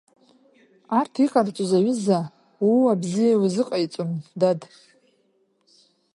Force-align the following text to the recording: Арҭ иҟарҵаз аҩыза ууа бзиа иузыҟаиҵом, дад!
Арҭ 0.99 1.13
иҟарҵаз 1.25 1.71
аҩыза 1.77 2.19
ууа 2.67 2.99
бзиа 3.01 3.31
иузыҟаиҵом, 3.33 4.11
дад! 4.39 4.59